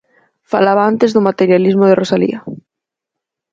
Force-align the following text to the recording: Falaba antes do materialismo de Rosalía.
Falaba 0.51 0.83
antes 0.91 1.09
do 1.15 1.25
materialismo 1.27 1.85
de 1.87 1.97
Rosalía. 2.01 2.39